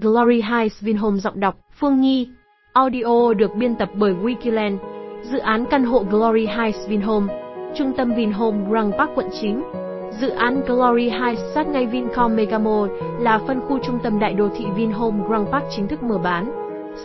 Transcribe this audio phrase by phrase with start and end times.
[0.00, 2.28] Glory Heights Vinhome giọng đọc Phương Nhi.
[2.72, 4.76] Audio được biên tập bởi Wikiland.
[5.22, 7.34] Dự án căn hộ Glory Heights Vinhome,
[7.74, 9.60] trung tâm Vinhome Grand Park quận 9.
[10.20, 12.90] Dự án Glory Heights sát ngay Vincom Megamall
[13.20, 16.52] là phân khu trung tâm đại đô thị Vinhome Grand Park chính thức mở bán.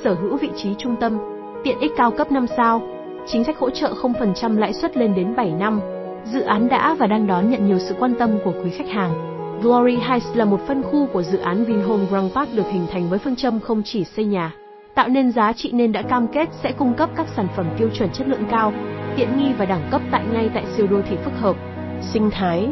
[0.04, 1.18] Sở hữu vị trí trung tâm,
[1.64, 2.82] tiện ích cao cấp 5 sao,
[3.28, 5.80] chính sách hỗ trợ 0% lãi suất lên đến 7 năm.
[6.26, 9.35] Dự án đã và đang đón nhận nhiều sự quan tâm của quý khách hàng.
[9.66, 13.10] Glory Heights là một phân khu của dự án Vinhome Grand Park được hình thành
[13.10, 14.54] với phương châm không chỉ xây nhà,
[14.96, 17.90] tạo nên giá trị nên đã cam kết sẽ cung cấp các sản phẩm tiêu
[17.94, 18.74] chuẩn chất lượng cao,
[19.16, 21.56] tiện nghi và đẳng cấp tại ngay tại siêu đô thị phức hợp.
[22.02, 22.68] Sinh thái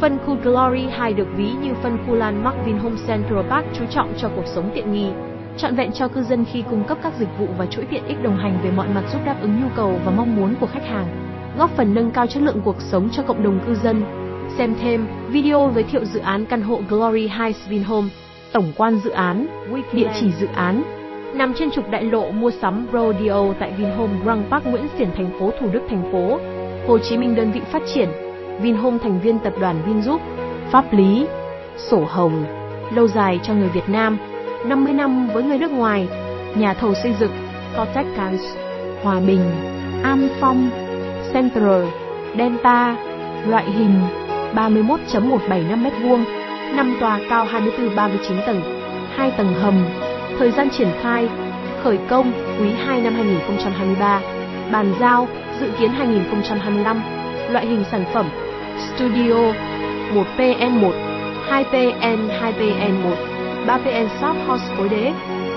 [0.00, 4.12] Phân khu Glory Heights được ví như phân khu landmark Vinhome Central Park chú trọng
[4.18, 5.08] cho cuộc sống tiện nghi,
[5.56, 8.22] trọn vẹn cho cư dân khi cung cấp các dịch vụ và chuỗi tiện ích
[8.22, 10.86] đồng hành về mọi mặt giúp đáp ứng nhu cầu và mong muốn của khách
[10.86, 11.06] hàng,
[11.58, 14.25] góp phần nâng cao chất lượng cuộc sống cho cộng đồng cư dân.
[14.58, 18.08] Xem thêm video giới thiệu dự án căn hộ Glory Heights Vinhome,
[18.52, 19.46] tổng quan dự án,
[19.92, 20.82] địa chỉ dự án
[21.34, 25.30] nằm trên trục đại lộ mua sắm Rodeo tại Vinhome Grand Park Nguyễn Xiển thành
[25.40, 26.38] phố Thủ Đức thành phố
[26.88, 28.08] Hồ Chí Minh đơn vị phát triển.
[28.60, 30.20] Vinhome thành viên tập đoàn Vingroup
[30.70, 31.26] pháp lý
[31.90, 32.44] sổ hồng
[32.94, 34.18] lâu dài cho người Việt Nam
[34.66, 36.08] 50 năm với người nước ngoài
[36.54, 37.32] nhà thầu xây dựng
[37.76, 38.42] Cortex Cans
[39.02, 39.40] Hòa Bình
[40.02, 40.70] An Phong
[41.32, 41.84] Central
[42.38, 42.96] Delta
[43.46, 44.25] loại hình
[44.56, 46.24] 31.175 m2
[46.76, 48.62] 5 tòa cao 24-39 tầng
[49.16, 49.84] 2 tầng hầm
[50.38, 51.28] Thời gian triển khai,
[51.82, 54.20] khởi công quý 2 năm 2023,
[54.72, 55.28] bàn giao
[55.60, 57.02] dự kiến 2025,
[57.50, 58.26] loại hình sản phẩm
[58.78, 59.52] Studio
[60.14, 60.92] 1PN1,
[61.48, 63.14] 2PN, 2PN1,
[63.66, 65.12] 3PN Shop House khối đế,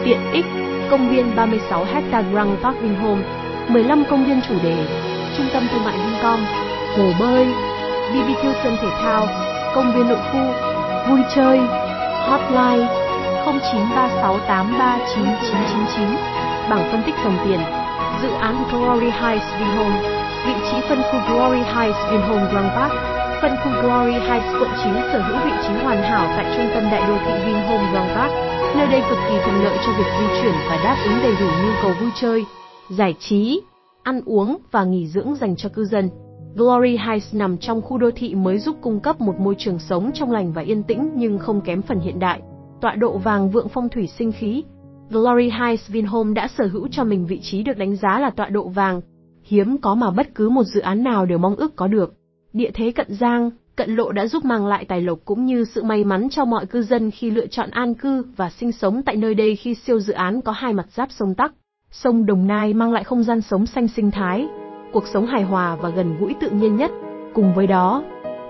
[0.05, 0.45] tiện ích,
[0.91, 3.23] công viên 36 ha Grand Park Vinhome,
[3.67, 4.85] 15 công viên chủ đề,
[5.37, 6.39] trung tâm thương mại Vincom,
[6.97, 7.47] hồ bơi,
[8.13, 9.27] BBQ sân thể thao,
[9.75, 10.43] công viên nội khu,
[11.09, 11.59] vui chơi,
[12.29, 12.87] hotline
[13.45, 16.15] 0936839999.
[16.69, 17.59] Bảng phân tích dòng tiền.
[18.21, 19.99] Dự án Glory Heights Vinhome.
[20.45, 22.93] Vị trí phân khu Glory Heights Vinhome Grand Park.
[23.41, 26.83] Phân khu Glory Heights quận 9 sở hữu vị trí hoàn hảo tại trung tâm
[26.91, 28.31] đại đô thị Vinhome Grand Park.
[28.75, 31.45] Nơi đây cực kỳ thuận lợi cho việc di chuyển và đáp ứng đầy đủ
[31.45, 32.45] nhu cầu vui chơi,
[32.89, 33.61] giải trí,
[34.03, 36.09] ăn uống và nghỉ dưỡng dành cho cư dân.
[36.55, 40.11] Glory Heights nằm trong khu đô thị mới giúp cung cấp một môi trường sống
[40.13, 42.41] trong lành và yên tĩnh nhưng không kém phần hiện đại
[42.81, 44.63] tọa độ vàng vượng phong thủy sinh khí.
[45.09, 48.49] Glory Heights Vinhome đã sở hữu cho mình vị trí được đánh giá là tọa
[48.49, 49.01] độ vàng,
[49.43, 52.13] hiếm có mà bất cứ một dự án nào đều mong ước có được.
[52.53, 55.83] Địa thế cận giang, cận lộ đã giúp mang lại tài lộc cũng như sự
[55.83, 59.15] may mắn cho mọi cư dân khi lựa chọn an cư và sinh sống tại
[59.15, 61.53] nơi đây khi siêu dự án có hai mặt giáp sông Tắc.
[61.91, 64.47] Sông Đồng Nai mang lại không gian sống xanh sinh thái,
[64.91, 66.91] cuộc sống hài hòa và gần gũi tự nhiên nhất.
[67.33, 68.03] Cùng với đó,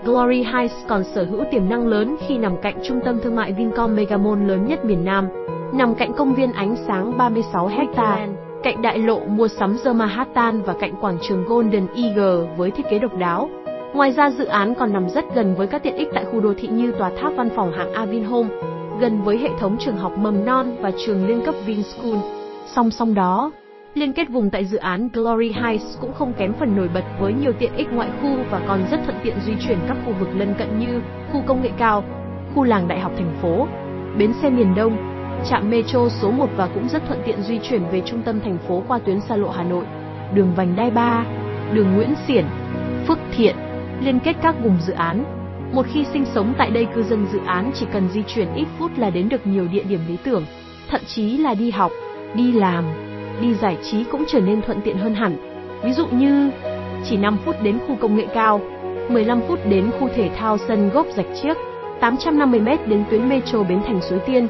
[0.04, 3.52] Glory Heights còn sở hữu tiềm năng lớn khi nằm cạnh trung tâm thương mại
[3.52, 5.28] Vincom Megamall lớn nhất miền Nam,
[5.72, 8.28] nằm cạnh công viên ánh sáng 36 hecta,
[8.62, 12.86] cạnh đại lộ mua sắm The Manhattan và cạnh quảng trường Golden Eagle với thiết
[12.90, 13.48] kế độc đáo.
[13.94, 16.54] Ngoài ra dự án còn nằm rất gần với các tiện ích tại khu đô
[16.58, 18.48] thị như tòa tháp văn phòng hạng A Vinhome,
[19.00, 22.18] gần với hệ thống trường học mầm non và trường liên cấp Vinschool.
[22.66, 23.50] Song song đó,
[23.94, 27.32] Liên kết vùng tại dự án Glory Heights cũng không kém phần nổi bật với
[27.32, 30.28] nhiều tiện ích ngoại khu và còn rất thuận tiện di chuyển các khu vực
[30.36, 31.00] lân cận như
[31.32, 32.04] khu công nghệ cao,
[32.54, 33.66] khu làng đại học thành phố,
[34.18, 34.96] bến xe miền Đông,
[35.50, 38.58] trạm metro số 1 và cũng rất thuận tiện di chuyển về trung tâm thành
[38.68, 39.84] phố qua tuyến xa lộ Hà Nội,
[40.34, 41.24] đường vành đai 3,
[41.74, 42.44] đường Nguyễn Xiển,
[43.08, 43.56] Phước Thiện,
[44.00, 45.24] liên kết các vùng dự án.
[45.72, 48.66] Một khi sinh sống tại đây cư dân dự án chỉ cần di chuyển ít
[48.78, 50.44] phút là đến được nhiều địa điểm lý tưởng,
[50.90, 51.92] thậm chí là đi học,
[52.34, 53.09] đi làm,
[53.40, 55.36] đi giải trí cũng trở nên thuận tiện hơn hẳn.
[55.82, 56.50] Ví dụ như
[57.04, 58.60] chỉ 5 phút đến khu công nghệ cao,
[59.08, 61.56] 15 phút đến khu thể thao sân gốc rạch chiếc,
[62.00, 64.48] 850m đến tuyến metro Bến Thành Suối Tiên,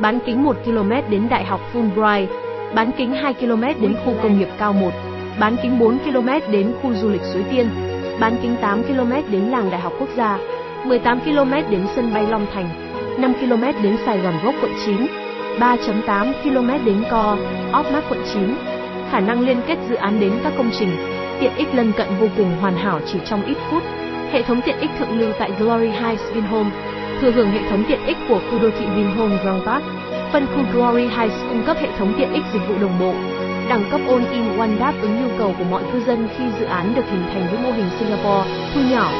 [0.00, 2.26] bán kính 1 km đến Đại học Fulbright,
[2.74, 4.90] bán kính 2 km đến khu công nghiệp cao 1,
[5.40, 7.68] bán kính 4 km đến khu du lịch Suối Tiên,
[8.20, 10.38] bán kính 8 km đến làng Đại học Quốc gia,
[10.84, 12.68] 18 km đến sân bay Long Thành,
[13.18, 14.96] 5 km đến Sài Gòn Gốc quận 9,
[15.60, 17.36] 3.8 km đến Co,
[17.80, 18.54] Opmark quận 9.
[19.10, 20.96] Khả năng liên kết dự án đến các công trình,
[21.40, 23.82] tiện ích lân cận vô cùng hoàn hảo chỉ trong ít phút.
[24.32, 26.70] Hệ thống tiện ích thượng lưu tại Glory Heights Vinhome,
[27.20, 29.84] thừa hưởng hệ thống tiện ích của khu đô thị Vinhome Grand Park.
[30.32, 33.14] Phân khu Glory Heights cung cấp hệ thống tiện ích dịch vụ đồng bộ,
[33.68, 36.94] đẳng cấp all-in one đáp ứng nhu cầu của mọi cư dân khi dự án
[36.94, 39.10] được hình thành với mô hình Singapore, thu nhỏ,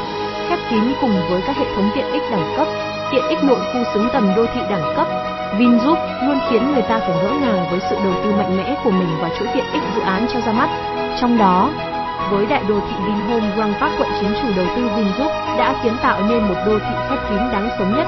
[0.48, 2.66] khép kín cùng với các hệ thống tiện ích đẳng cấp,
[3.12, 5.06] tiện ích nội khu xứng tầm đô thị đẳng cấp,
[5.58, 8.90] Vingroup luôn khiến người ta phải ngỡ ngàng với sự đầu tư mạnh mẽ của
[8.90, 10.68] mình và chuỗi tiện ích dự án cho ra mắt.
[11.20, 11.70] Trong đó,
[12.30, 15.92] với đại đô thị Vinhome Grand Park quận 9 chủ đầu tư Vingroup đã kiến
[16.02, 18.06] tạo nên một đô thị khép kín đáng sống nhất.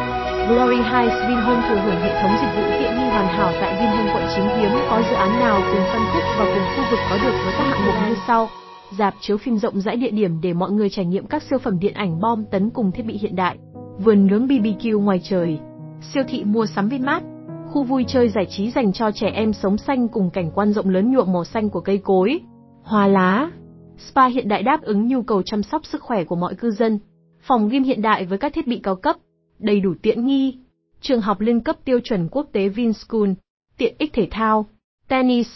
[0.49, 4.13] Glory Heights Vinhome thừa hưởng hệ thống dịch vụ tiện nghi hoàn hảo tại Vinhome
[4.15, 7.17] quận 9 hiếm có dự án nào cùng phân khúc và cùng khu vực có
[7.25, 8.49] được với các hạng mục như sau.
[8.91, 11.79] Dạp chiếu phim rộng rãi địa điểm để mọi người trải nghiệm các siêu phẩm
[11.79, 13.57] điện ảnh bom tấn cùng thiết bị hiện đại.
[13.99, 15.59] Vườn nướng BBQ ngoài trời.
[16.01, 17.25] Siêu thị mua sắm Vinmart.
[17.67, 20.89] Khu vui chơi giải trí dành cho trẻ em sống xanh cùng cảnh quan rộng
[20.89, 22.41] lớn nhuộm màu xanh của cây cối,
[22.83, 23.51] hoa lá.
[23.99, 26.99] Spa hiện đại đáp ứng nhu cầu chăm sóc sức khỏe của mọi cư dân.
[27.41, 29.17] Phòng gym hiện đại với các thiết bị cao cấp,
[29.59, 30.59] đầy đủ tiện nghi.
[31.01, 33.31] Trường học liên cấp tiêu chuẩn quốc tế Vinschool,
[33.77, 34.67] tiện ích thể thao,
[35.09, 35.49] tennis,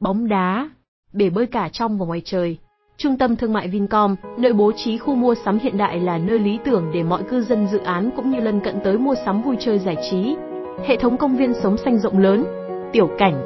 [0.00, 0.70] bóng đá,
[1.12, 2.58] bể bơi cả trong và ngoài trời.
[3.02, 6.38] Trung tâm thương mại Vincom, nơi bố trí khu mua sắm hiện đại là nơi
[6.38, 9.42] lý tưởng để mọi cư dân dự án cũng như lân cận tới mua sắm
[9.42, 10.36] vui chơi giải trí.
[10.86, 12.44] Hệ thống công viên sống xanh rộng lớn,
[12.92, 13.42] tiểu cảnh,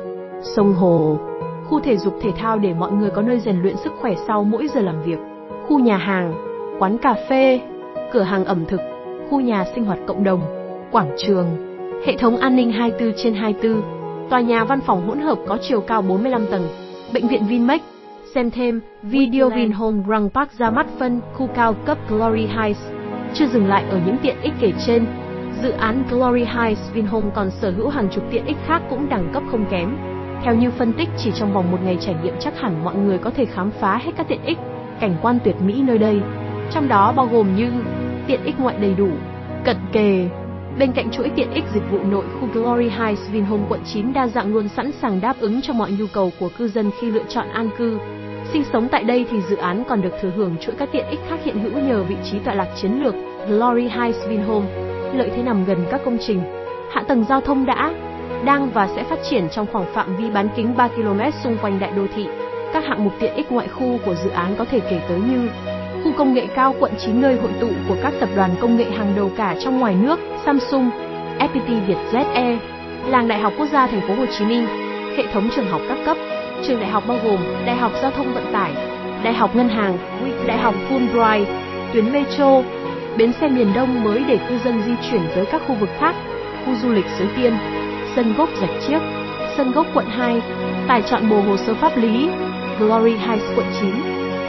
[0.56, 1.18] sông hồ,
[1.68, 4.44] khu thể dục thể thao để mọi người có nơi rèn luyện sức khỏe sau
[4.44, 5.18] mỗi giờ làm việc,
[5.68, 6.34] khu nhà hàng,
[6.78, 7.60] quán cà phê,
[8.12, 8.80] cửa hàng ẩm thực,
[9.30, 10.40] khu nhà sinh hoạt cộng đồng,
[10.92, 11.46] quảng trường,
[12.06, 13.82] hệ thống an ninh 24 trên 24,
[14.30, 16.68] tòa nhà văn phòng hỗn hợp có chiều cao 45 tầng,
[17.12, 17.93] bệnh viện Vinmec.
[18.34, 22.80] Xem thêm, video Vinhome Grand Park ra mắt phân khu cao cấp Glory Heights.
[23.34, 25.06] Chưa dừng lại ở những tiện ích kể trên,
[25.62, 29.30] dự án Glory Heights Vinhome còn sở hữu hàng chục tiện ích khác cũng đẳng
[29.32, 29.96] cấp không kém.
[30.44, 33.18] Theo như phân tích chỉ trong vòng một ngày trải nghiệm chắc hẳn mọi người
[33.18, 34.58] có thể khám phá hết các tiện ích,
[35.00, 36.20] cảnh quan tuyệt mỹ nơi đây.
[36.72, 37.70] Trong đó bao gồm như
[38.26, 39.08] tiện ích ngoại đầy đủ,
[39.64, 40.28] cận kề.
[40.78, 44.26] Bên cạnh chuỗi tiện ích dịch vụ nội khu Glory Heights Vinhome quận 9 đa
[44.26, 47.24] dạng luôn sẵn sàng đáp ứng cho mọi nhu cầu của cư dân khi lựa
[47.28, 47.98] chọn an cư.
[48.54, 51.20] Sinh sống tại đây thì dự án còn được thừa hưởng chuỗi các tiện ích
[51.28, 53.14] khác hiện hữu nhờ vị trí tọa lạc chiến lược
[53.48, 54.66] Glory Heights Vinhome.
[55.14, 56.40] Lợi thế nằm gần các công trình,
[56.92, 57.94] hạ tầng giao thông đã,
[58.44, 61.80] đang và sẽ phát triển trong khoảng phạm vi bán kính 3 km xung quanh
[61.80, 62.26] đại đô thị.
[62.72, 65.48] Các hạng mục tiện ích ngoại khu của dự án có thể kể tới như
[66.04, 68.86] khu công nghệ cao quận 9 nơi hội tụ của các tập đoàn công nghệ
[68.90, 70.90] hàng đầu cả trong ngoài nước, Samsung,
[71.38, 72.58] FPT Vietjet
[73.06, 74.66] làng Đại học Quốc gia Thành phố Hồ Chí Minh,
[75.16, 76.16] hệ thống trường học các cấp,
[76.66, 78.72] trường đại học bao gồm Đại học Giao thông Vận tải,
[79.24, 79.98] Đại học Ngân hàng,
[80.46, 81.44] Đại học Fulbright,
[81.92, 82.62] tuyến metro,
[83.18, 86.14] bến xe miền Đông mới để cư dân di chuyển tới các khu vực khác,
[86.66, 87.54] khu du lịch Suối Tiên,
[88.16, 88.98] sân gốc Rạch Chiếc,
[89.56, 90.42] sân gốc quận 2,
[90.88, 92.28] tài chọn bộ hồ sơ pháp lý,
[92.78, 93.90] Glory Heights quận 9,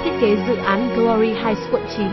[0.04, 2.08] thiết kế dự án Glory Heights quận 9.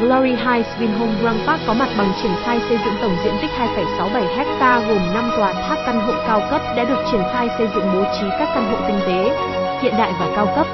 [0.00, 3.50] Glory Heights Vinhome Grand Park có mặt bằng triển khai xây dựng tổng diện tích
[3.76, 7.68] 2,67 ha gồm 5 tòa tháp căn hộ cao cấp đã được triển khai xây
[7.74, 9.36] dựng bố trí các căn hộ tinh tế,
[9.82, 10.66] hiện đại và cao cấp.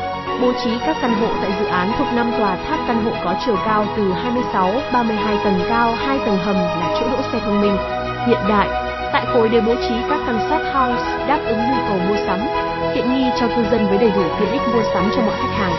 [0.43, 3.35] Bố trí các căn hộ tại dự án thuộc 5 tòa tháp căn hộ có
[3.47, 7.61] chiều cao từ 26, 32 tầng cao, 2 tầng hầm là chỗ đỗ xe thông
[7.61, 7.77] minh,
[8.27, 8.69] hiện đại.
[9.13, 12.39] Tại khối đều bố trí các căn shop house đáp ứng nhu cầu mua sắm,
[12.95, 15.55] tiện nghi cho cư dân với đầy đủ tiện ích mua sắm cho mọi khách
[15.59, 15.73] hàng.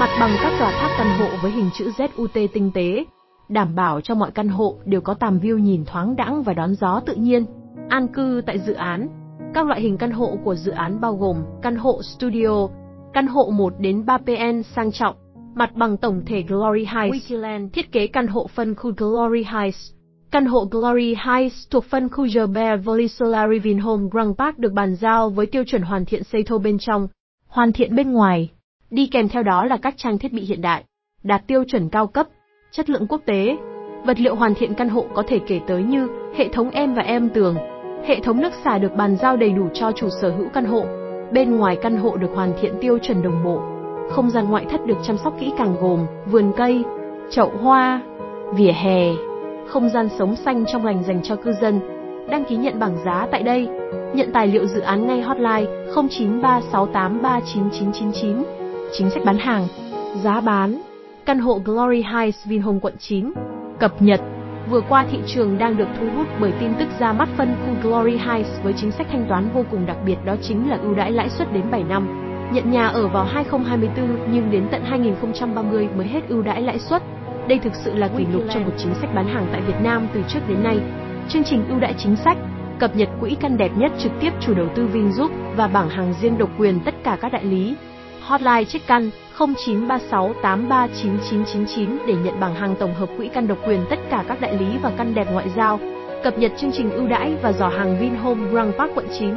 [0.00, 3.04] Mặt bằng các tòa tháp căn hộ với hình chữ ZUT tinh tế,
[3.48, 6.74] đảm bảo cho mọi căn hộ đều có tầm view nhìn thoáng đãng và đón
[6.74, 7.44] gió tự nhiên.
[7.88, 9.08] An cư tại dự án.
[9.54, 12.68] Các loại hình căn hộ của dự án bao gồm căn hộ studio,
[13.12, 15.16] căn hộ 1 đến 3 PN sang trọng,
[15.54, 17.32] mặt bằng tổng thể Glory Heights,
[17.72, 19.95] thiết kế căn hộ phân khu Glory Heights.
[20.36, 24.94] Căn hộ Glory Heights thuộc phân khu The Beverly Solari Vinhome Grand Park được bàn
[24.94, 27.08] giao với tiêu chuẩn hoàn thiện xây thô bên trong,
[27.48, 28.50] hoàn thiện bên ngoài.
[28.90, 30.84] Đi kèm theo đó là các trang thiết bị hiện đại,
[31.22, 32.26] đạt tiêu chuẩn cao cấp,
[32.70, 33.56] chất lượng quốc tế.
[34.04, 37.02] Vật liệu hoàn thiện căn hộ có thể kể tới như hệ thống em và
[37.02, 37.56] em tường,
[38.06, 40.84] hệ thống nước xả được bàn giao đầy đủ cho chủ sở hữu căn hộ.
[41.32, 43.60] Bên ngoài căn hộ được hoàn thiện tiêu chuẩn đồng bộ.
[44.10, 46.84] Không gian ngoại thất được chăm sóc kỹ càng gồm vườn cây,
[47.30, 48.02] chậu hoa,
[48.56, 49.12] vỉa hè,
[49.68, 51.80] không gian sống xanh trong lành dành cho cư dân.
[52.30, 53.68] Đăng ký nhận bảng giá tại đây.
[54.14, 58.44] Nhận tài liệu dự án ngay hotline 0936839999.
[58.92, 59.66] Chính sách bán hàng,
[60.22, 60.80] giá bán.
[61.24, 63.32] Căn hộ Glory Heights Vinhome quận 9.
[63.78, 64.20] Cập nhật.
[64.70, 67.74] Vừa qua thị trường đang được thu hút bởi tin tức ra mắt phân khu
[67.82, 70.94] Glory Heights với chính sách thanh toán vô cùng đặc biệt đó chính là ưu
[70.94, 72.22] đãi lãi suất đến 7 năm.
[72.52, 77.02] Nhận nhà ở vào 2024 nhưng đến tận 2030 mới hết ưu đãi lãi suất.
[77.48, 80.08] Đây thực sự là kỷ lục trong một chính sách bán hàng tại Việt Nam
[80.14, 80.78] từ trước đến nay.
[81.28, 82.36] Chương trình ưu đãi chính sách,
[82.78, 86.14] cập nhật quỹ căn đẹp nhất trực tiếp chủ đầu tư Vingroup và bảng hàng
[86.20, 87.74] riêng độc quyền tất cả các đại lý.
[88.20, 93.98] Hotline check căn 0936839999 để nhận bảng hàng tổng hợp quỹ căn độc quyền tất
[94.10, 95.80] cả các đại lý và căn đẹp ngoại giao.
[96.24, 99.34] Cập nhật chương trình ưu đãi và giỏ hàng Vinhome Grand Park quận 9.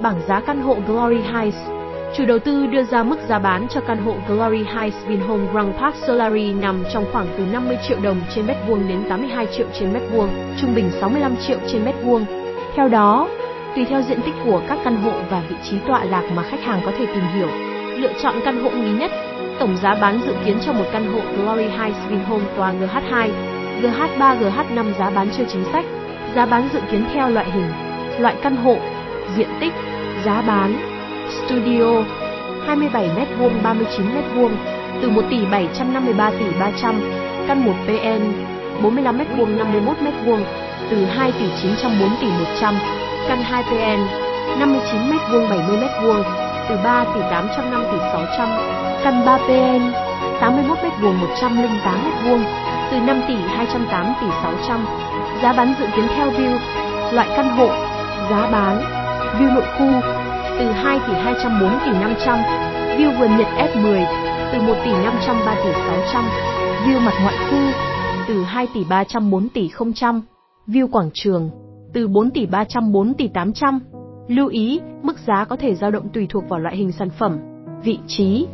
[0.00, 1.77] Bảng giá căn hộ Glory Heights
[2.16, 5.76] Chủ đầu tư đưa ra mức giá bán cho căn hộ Glory Heights Vinhome Grand
[5.80, 9.66] Park Solari nằm trong khoảng từ 50 triệu đồng trên mét vuông đến 82 triệu
[9.78, 10.28] trên mét vuông,
[10.60, 12.24] trung bình 65 triệu trên mét vuông.
[12.76, 13.28] Theo đó,
[13.76, 16.60] tùy theo diện tích của các căn hộ và vị trí tọa lạc mà khách
[16.62, 17.48] hàng có thể tìm hiểu,
[17.96, 19.10] lựa chọn căn hộ nghi nhất.
[19.58, 23.30] Tổng giá bán dự kiến cho một căn hộ Glory Heights Vinhome tòa GH2,
[23.82, 25.84] GH3, GH5 giá bán chưa chính sách
[26.34, 27.68] Giá bán dự kiến theo loại hình,
[28.18, 28.76] loại căn hộ,
[29.36, 29.72] diện tích,
[30.24, 30.87] giá bán.
[31.30, 32.02] Studio
[32.66, 34.48] 27m2 39m2
[35.02, 37.00] từ 1 tỷ 753 tỷ 300,
[37.48, 38.22] căn 1 PN
[38.82, 40.40] 45m2 51m2
[40.90, 42.26] từ 2 tỷ 904 tỷ
[42.60, 42.74] 100,
[43.28, 44.00] căn 2 PN
[44.60, 46.22] 59m2 70m2
[46.68, 48.48] từ 3 tỷ 805 tỷ 600,
[49.04, 49.92] căn 3 PN
[50.40, 52.40] 81m2 108m2
[52.90, 54.86] từ 5 tỷ 208 tỷ 600.
[55.42, 56.58] Giá bán dự kiến theo view,
[57.12, 57.68] loại căn hộ,
[58.30, 58.82] giá bán,
[59.38, 60.17] view nội khu
[60.58, 62.38] từ 2 tỷ 204 tỷ 500,
[62.98, 64.04] view vườn Nhật F10
[64.52, 66.24] từ 1 tỷ 503 tỷ 600,
[66.86, 67.58] view mặt ngoại khu
[68.28, 70.20] từ 2 tỷ 304 tỷ 000,
[70.66, 71.50] view quảng trường
[71.92, 73.80] từ 4 tỷ 304 tỷ 800.
[74.28, 77.38] Lưu ý, mức giá có thể dao động tùy thuộc vào loại hình sản phẩm,
[77.84, 78.46] vị trí,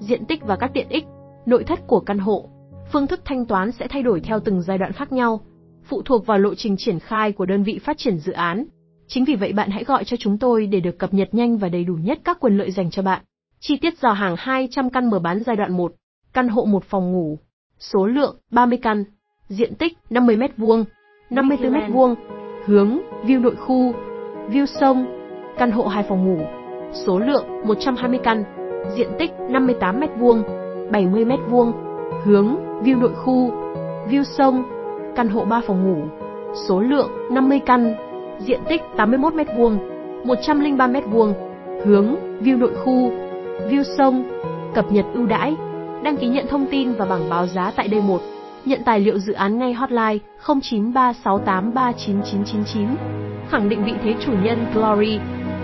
[0.00, 1.04] diện tích và các tiện ích,
[1.46, 2.48] nội thất của căn hộ.
[2.92, 5.40] Phương thức thanh toán sẽ thay đổi theo từng giai đoạn khác nhau,
[5.88, 8.64] phụ thuộc vào lộ trình triển khai của đơn vị phát triển dự án.
[9.12, 11.68] Chính vì vậy bạn hãy gọi cho chúng tôi để được cập nhật nhanh và
[11.68, 13.22] đầy đủ nhất các quyền lợi dành cho bạn.
[13.60, 15.92] Chi tiết dò hàng 200 căn mở bán giai đoạn 1,
[16.32, 17.38] căn hộ 1 phòng ngủ,
[17.78, 19.04] số lượng 30 căn,
[19.48, 20.84] diện tích 50 m2,
[21.30, 22.14] 54 m2,
[22.64, 23.92] hướng view nội khu,
[24.48, 25.06] view sông,
[25.58, 26.44] căn hộ 2 phòng ngủ,
[27.06, 28.44] số lượng 120 căn,
[28.96, 30.42] diện tích 58 m2,
[30.90, 31.72] 70 m2,
[32.24, 33.50] hướng view nội khu,
[34.10, 34.64] view sông,
[35.16, 36.08] căn hộ 3 phòng ngủ,
[36.68, 38.09] số lượng 50 căn,
[38.46, 39.76] diện tích 81 m2,
[40.24, 41.32] 103 m2,
[41.84, 43.12] hướng view nội khu,
[43.70, 44.24] view sông,
[44.74, 45.56] cập nhật ưu đãi,
[46.02, 48.18] đăng ký nhận thông tin và bảng báo giá tại D1.
[48.64, 52.86] Nhận tài liệu dự án ngay hotline 0936839999.
[53.48, 55.18] Khẳng định vị thế chủ nhân Glory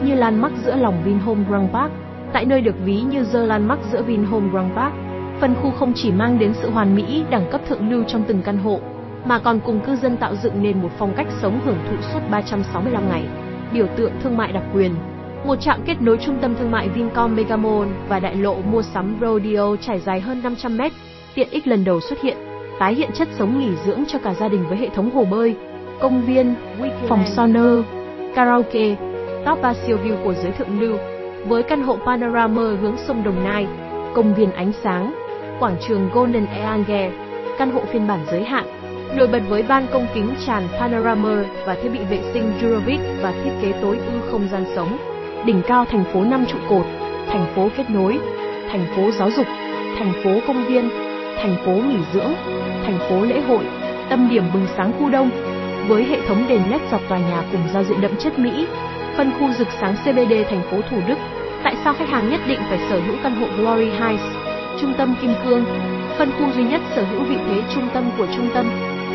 [0.04, 1.92] như lan mắc giữa lòng Vinhome Grand Park,
[2.32, 4.94] tại nơi được ví như giờ lan mắc giữa Vinhome Grand Park.
[5.40, 8.42] Phân khu không chỉ mang đến sự hoàn mỹ, đẳng cấp thượng lưu trong từng
[8.44, 8.80] căn hộ,
[9.26, 12.20] mà còn cùng cư dân tạo dựng nên một phong cách sống hưởng thụ suốt
[12.30, 13.24] 365 ngày.
[13.72, 14.94] Biểu tượng thương mại đặc quyền,
[15.44, 19.16] một trạm kết nối trung tâm thương mại Vincom Megamall và đại lộ mua sắm
[19.20, 20.92] Rodeo trải dài hơn 500 mét,
[21.34, 22.36] tiện ích lần đầu xuất hiện,
[22.78, 25.56] tái hiện chất sống nghỉ dưỡng cho cả gia đình với hệ thống hồ bơi,
[26.00, 26.54] công viên,
[27.08, 27.82] phòng sauna,
[28.34, 28.96] karaoke,
[29.46, 30.96] top 3 siêu view của giới thượng lưu,
[31.48, 33.66] với căn hộ panorama hướng sông Đồng Nai,
[34.14, 35.14] công viên ánh sáng,
[35.60, 37.10] quảng trường Golden Eagle,
[37.58, 38.64] căn hộ phiên bản giới hạn,
[39.14, 43.32] nổi bật với ban công kính tràn panorama và thiết bị vệ sinh Durovic và
[43.44, 44.98] thiết kế tối ưu không gian sống.
[45.44, 46.86] Đỉnh cao thành phố năm trụ cột,
[47.26, 48.18] thành phố kết nối,
[48.70, 49.46] thành phố giáo dục,
[49.98, 50.90] thành phố công viên,
[51.36, 52.32] thành phố nghỉ dưỡng,
[52.84, 53.64] thành phố lễ hội,
[54.10, 55.30] tâm điểm bừng sáng khu đông,
[55.88, 58.66] với hệ thống đèn led dọc tòa nhà cùng giao diện đậm chất Mỹ,
[59.16, 61.18] phân khu rực sáng CBD thành phố Thủ Đức.
[61.64, 64.24] Tại sao khách hàng nhất định phải sở hữu căn hộ Glory Heights?
[64.80, 65.64] Trung tâm Kim Cương,
[66.18, 68.66] phân khu duy nhất sở hữu vị thế trung tâm của trung tâm,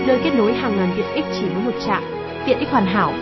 [0.07, 2.03] nơi kết nối hàng ngàn tiện ích chỉ với một trạm,
[2.45, 3.13] tiện ích hoàn hảo.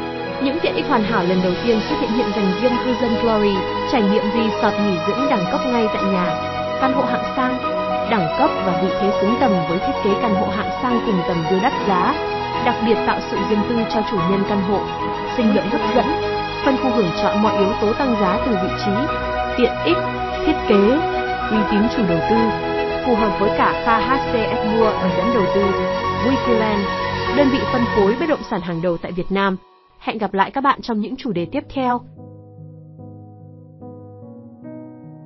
[0.43, 3.15] Những tiện ích hoàn hảo lần đầu tiên xuất hiện hiện dành riêng cư dân
[3.21, 3.55] Glory,
[3.91, 6.27] trải nghiệm resort nghỉ dưỡng đẳng cấp ngay tại nhà,
[6.81, 7.57] căn hộ hạng sang,
[8.09, 11.21] đẳng cấp và vị thế xứng tầm với thiết kế căn hộ hạng sang cùng
[11.27, 12.13] tầm đưa đắt giá,
[12.65, 14.79] đặc biệt tạo sự riêng tư cho chủ nhân căn hộ,
[15.37, 16.05] sinh lợi hấp dẫn,
[16.65, 18.91] phân khu hưởng chọn mọi yếu tố tăng giá từ vị trí,
[19.57, 19.97] tiện ích,
[20.45, 20.99] thiết kế,
[21.51, 22.68] uy tín chủ đầu tư,
[23.09, 24.33] phù hợp với cả KHC
[24.65, 25.61] Mua ở dẫn đầu tư,
[26.25, 26.83] Wikiland,
[27.37, 29.57] đơn vị phân phối bất động sản hàng đầu tại Việt Nam.
[29.99, 32.01] Hẹn gặp lại các bạn trong những chủ đề tiếp theo.